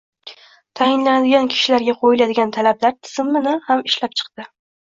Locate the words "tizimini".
2.99-3.57